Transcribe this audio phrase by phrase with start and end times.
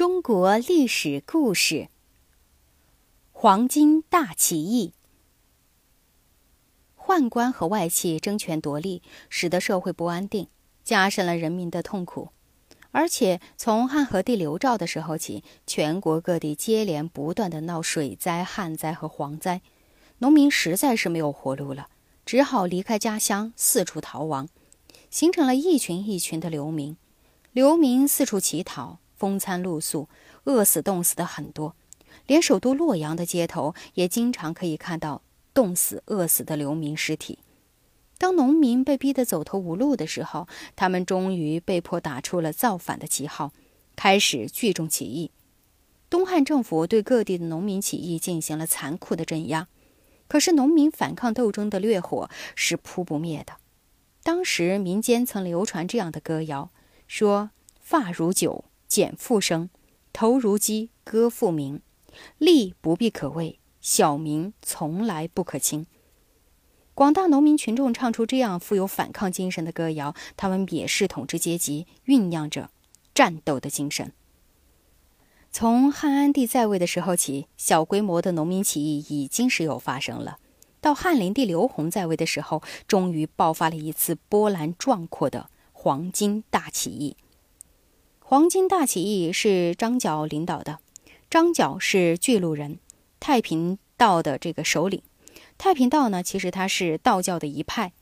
[0.00, 1.90] 中国历史故事：
[3.32, 4.94] 黄巾大起义。
[6.96, 10.48] 宦官和外戚争权夺利，使得社会不安定，
[10.82, 12.30] 加深了人民的痛苦。
[12.92, 19.60] 而且从汉和帝刘肇的时候起，全国各地接连不断的闹水灾、旱灾和蝗灾，
[20.20, 21.90] 农民实在是没有活路了，
[22.24, 24.48] 只好离开家乡，四处逃亡，
[25.10, 26.96] 形成了一群一群的流民。
[27.52, 28.98] 流民四处乞讨。
[29.20, 30.08] 风餐露宿，
[30.44, 31.76] 饿死冻死的很多，
[32.26, 35.20] 连首都洛阳的街头也经常可以看到
[35.52, 37.40] 冻死饿死的流民尸体。
[38.16, 43.52] 当农民被逼得走投无路的时候，他们终于被迫打出了造反的旗号，
[43.94, 45.30] 开始聚众起义。
[46.08, 49.68] 东汉政府对各地的农民起义进行了残酷的镇压，
[50.28, 53.58] 可是农民反抗斗争的烈火是扑不灭的。
[54.22, 56.70] 当时民间曾流传这样的歌谣，
[57.06, 59.70] 说：“发如酒。”减复生，
[60.12, 61.80] 头如鸡，歌复鸣。
[62.38, 65.86] 利不必可畏，小民从来不可轻。
[66.92, 72.70] 广大农民群众唱出这样富有反抗精神的歌谣，他们蔑视统治阶级，酝酿着
[73.14, 74.12] 战斗的精神。
[75.52, 80.40] 从汉安帝在位的时候起，小规模的农民起义已经时有发生了。
[80.80, 87.16] 到汉灵帝刘宏在位的时候，终于爆发了一次波澜壮阔的黄巾大起义。
[88.30, 90.78] 黄巾大起义是张角领导的，
[91.28, 92.78] 张角是巨鹿人，
[93.18, 95.02] 太平道的这个首领。
[95.58, 97.92] 太平道呢，其实它是道教的一派，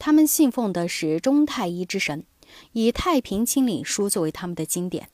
[0.00, 2.24] 他们信奉的是中太一之神，
[2.72, 5.10] 以《太平清领书》作为他们的经典，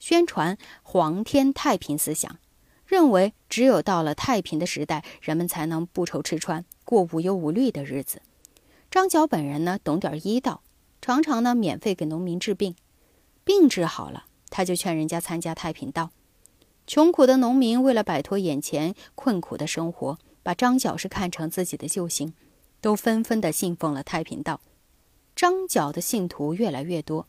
[0.00, 2.38] 宣传皇天太平思想，
[2.86, 8.22] 认为只有到了太平的时代，人们才能不愁吃穿，过无忧无虑的日子。
[8.90, 10.62] 张角本人呢，懂点医道，
[11.02, 12.74] 常常呢免费给农民治病。
[13.48, 16.10] 病治好了，他就劝人家参加太平道。
[16.86, 22.34] 穷苦的农民为了摆脱眼前困苦的生活，把张角是看成自己的救星，
[22.82, 24.60] 都纷纷的信奉了太平道。
[25.34, 27.26] 张角的信徒越来越多，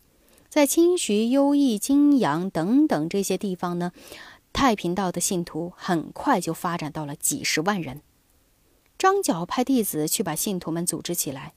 [0.49, 3.93] 在清徐、优异、泾阳等等这些地方呢，
[4.51, 8.01] 太平道的信徒很快就发展到了几十万人。
[8.97, 11.53] 张角派弟子去把信徒们组织起来，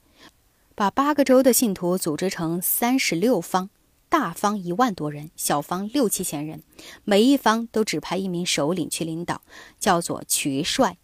[0.73, 3.69] 把八个州的信徒组织成三十六方。
[4.13, 6.61] 大方一万多人，小方六七千人，
[7.03, 9.41] 每一方都指派一名首领去领导，
[9.79, 10.99] 叫做渠帅。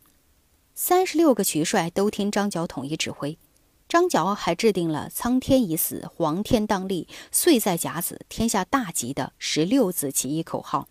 [0.76, 3.40] 三十六个渠帅都听张角统一指挥。
[3.88, 10.88] 张角还制定了“苍天已死，黄天当立，岁在甲子，天下大吉”的十六字起义口号。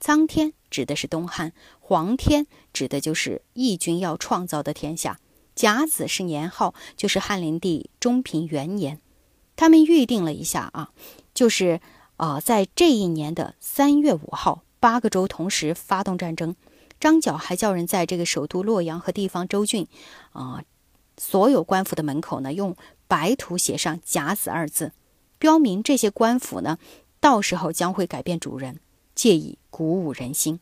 [0.00, 5.20] 苍天指的是东汉，黄天指的就是义军要创造的天下，
[5.54, 9.00] 甲子是年号，就是汉灵帝中平元年。
[9.54, 10.90] 他们预定了一下啊。
[11.40, 11.80] 就是，
[12.18, 16.54] 呃，在这一年的三月五号，八个州同时发动战争。
[17.00, 19.86] 张角还叫人在这个首都洛阳和地方州郡，
[20.32, 20.62] 啊，
[21.16, 22.76] 所有官府的门口呢，用
[23.08, 24.92] 白图写上“甲子”二字，
[25.38, 26.76] 标明这些官府呢，
[27.20, 28.78] 到时候将会改变主人，
[29.14, 30.60] 借以鼓舞人心。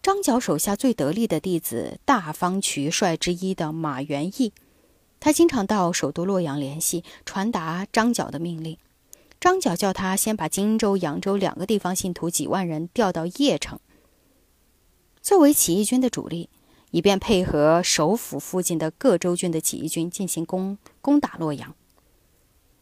[0.00, 4.54] 张角手下最得力的弟子，大方渠帅之一的马元义，
[5.20, 8.78] 他经常到首都洛阳联系，传达张角的命令。
[9.42, 13.80] 张角叫他先把荆州、扬州两个地方信徒几万人调到邺城，
[15.20, 16.48] 作为起义军的主力，
[16.92, 21.74] 以便配合首府附近的各州郡的起义军进行攻攻打洛阳。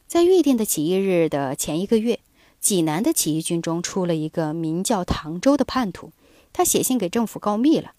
[0.06, 2.20] 在预定的起义日的前一个月，
[2.60, 6.12] 济南的起义军中出了一个名叫唐周的叛徒，
[6.52, 7.92] 他写信给政府告密了，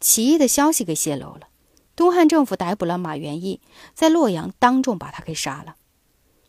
[0.00, 1.48] 起义的消息给泄露了。
[1.94, 3.60] 东汉政府逮捕了马元义，
[3.92, 5.74] 在洛阳当众把他给杀了。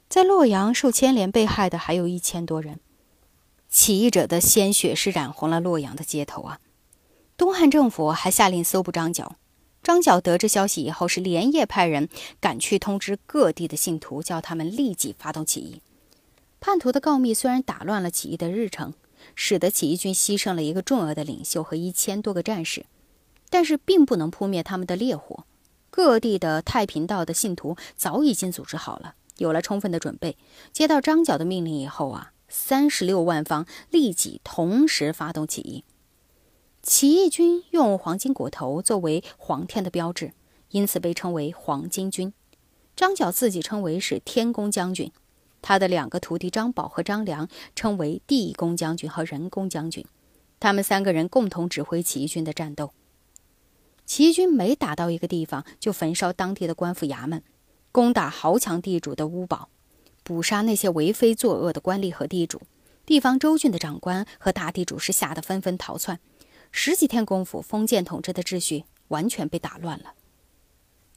[0.09, 2.80] 在洛阳受牵连被害的还有一千多人，
[3.70, 6.59] 起义者的鲜血是染红了洛阳的街头啊！
[7.38, 9.36] 东汉政府还下令搜捕张角，
[9.84, 12.09] 张角得知消息以后，是连夜派人
[12.40, 15.84] 赶去通知各地的信徒，叫他们立即发动起义。
[16.59, 18.96] 叛徒的告密虽然打乱了起义的日程，
[19.36, 22.88] 使得起义军牺牲了一个重要的领袖和一千多个战士，
[23.52, 25.46] 但是并不能扑灭他们的烈火。
[25.91, 29.14] 各地的太平道的信徒早已经组织好了。
[29.40, 30.38] 有了充分的准备，
[30.72, 35.84] 接到张角的命令以后啊，三十六万方立即同时发动起义。
[36.82, 40.34] 起义军用黄金裹头作为黄天的标志，
[40.70, 42.32] 因此被称为黄巾军。
[42.96, 45.12] 张角自己称为是天公将军，
[45.62, 50.06] 他的两个徒弟张宝和张良称为地公将军和人公将军。
[50.59, 52.91] 他们三个人共同指挥起义军的战斗。
[54.06, 57.44] 起义军每打到一个地方，就焚烧当地的官府衙门。
[57.91, 59.70] 攻打豪强地主的乌堡，
[60.24, 62.62] 捕杀那些为非作恶的官吏和地主，
[63.06, 66.20] 地方州郡的长官和大地主是吓得纷纷逃窜。
[66.72, 70.14] 十几天功夫，封建统治的秩序完全被打乱了。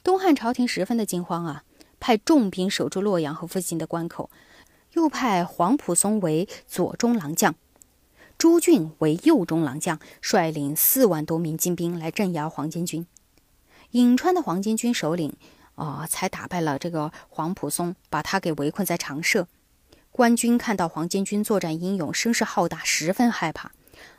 [0.02, 1.64] 东汉朝廷十分的惊慌啊，
[2.00, 4.30] 派重兵守住洛阳和附近的关口，
[4.94, 7.54] 又派黄埔松为左中郎将，
[8.38, 13.06] 朱俊为右中郎将，率领四万多名精兵来镇压黄巾军。
[13.92, 15.36] 颍川的黄巾军首领，
[15.74, 19.48] 啊，才打败了这个黄埔松，把他给围困在长社。
[20.10, 23.72] 官军看到黄巾军作战英勇，声势浩大，十分害怕。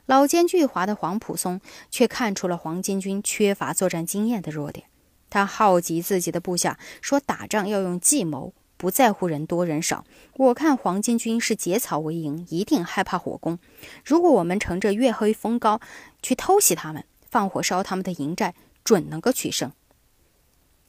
[0.06, 1.62] 老奸巨猾的黄埔松
[1.92, 4.88] 却看出了黄巾军缺乏作战经验的弱点。
[5.30, 10.04] 他好集自己的部下，说：“打仗要用计谋，不在乎人多人少。
[10.36, 13.60] 我看黄巾军是结草为营，一定害怕火攻。
[14.04, 15.80] 如果我们乘着月黑风高
[16.22, 18.54] 去偷袭他们，放火烧他们的营寨，
[18.84, 19.72] 准能够取胜。”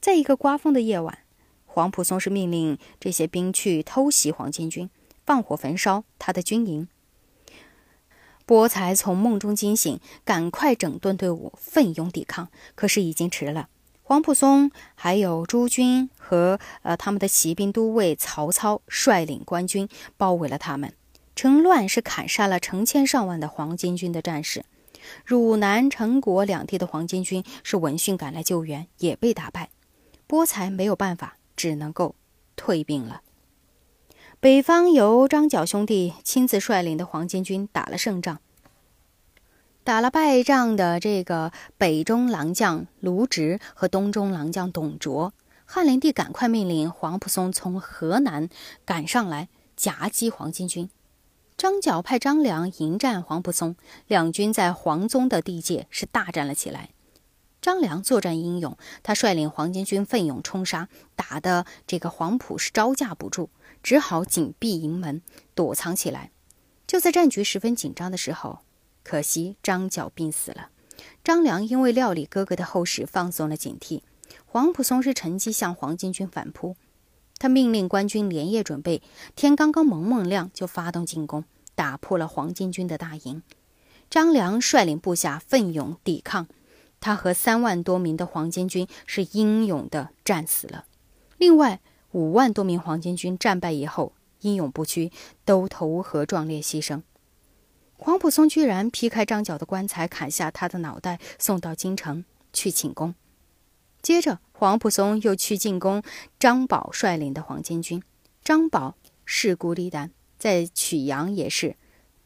[0.05, 1.17] 在一个刮风的夜晚。
[1.65, 4.87] 黄埔松是命令这些兵去偷袭黄巾军，
[5.25, 6.87] 放火焚烧他的军营。
[8.45, 12.49] 波才从梦中惊醒，赶快整顿队伍，奋勇抵抗。
[12.75, 13.67] 可是已经迟了。
[14.03, 20.93] 黄埔松还有朱军和呃他们的骑兵都尉曹操率领官军包围了他们。
[21.35, 24.65] 陈乱是砍杀了成千上万的黄巾军的战士。
[25.25, 29.71] 汝南、陈国两地的黄巾军是闻讯赶来救援，也被打败。
[30.27, 31.37] 波才没有办法。
[31.57, 32.15] 只能够
[32.57, 33.21] 退兵了。
[34.41, 38.41] 北方由张角兄弟亲自率领的黄巾军打了胜仗，
[39.85, 45.33] 打了败仗的这个北中郎将卢植和东中郎将董卓，
[45.63, 48.49] 汉灵帝赶快命令黄埔松从河南
[48.83, 49.47] 赶上来
[49.77, 50.89] 夹击黄巾军。
[51.55, 56.89] 张角派张良迎战黄埔松，两军在黄宗的地界是大战了起来。
[57.65, 63.49] 张良作战英勇，他率领黄巾军奋勇冲杀，打的这个黄埔是招架不住，
[63.81, 65.23] 只好紧闭营门
[65.55, 66.29] 躲藏起来。
[66.85, 68.59] 就在战局十分紧张的时候，
[69.03, 70.69] 可惜张角病死了。
[71.23, 74.03] 张良因为料理哥哥的后事，放松了警惕。
[74.45, 76.75] 黄埔松是乘机向黄巾军反扑，
[77.39, 79.01] 他命令官军连夜准备，
[79.35, 83.41] 天刚刚蒙蒙亮就发动进攻，打破了黄巾军的大营。
[84.11, 86.45] 张良率领部下奋勇抵抗。
[87.05, 90.85] 他和三万多名的黄巾军是英勇的战死了，
[91.37, 91.79] 另外
[92.13, 95.11] 五万多名黄巾军战败以后英勇不屈，
[95.45, 97.03] 都投河壮烈牺牲。
[97.93, 103.13] 黄埔松居然劈开张角的棺材，砍下他的脑袋，送到京城去请功。
[104.01, 106.01] 接着，黄埔松又去进攻
[106.39, 108.01] 张宝率领的黄巾军，
[108.43, 110.09] 张宝势孤力单，
[110.39, 111.75] 在曲阳也是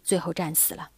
[0.02, 0.92] 最后战死了。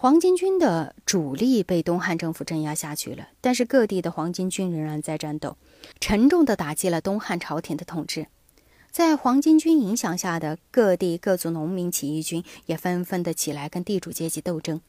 [0.00, 5.56] 黄巾军的主力被东汉政府镇压下去了，但是各地的黄巾军仍然在战斗，
[5.98, 8.28] 沉重地打击了东汉朝廷的统治。
[8.92, 14.80] 在黄巾军影响下的各地各族农民起义军也纷纷的起来跟地主阶级斗争，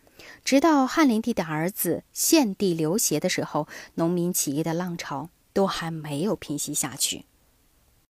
[0.45, 7.25] 直到汉灵帝的儿子献帝刘协的时候，农民起义的浪潮都还没有平息下去。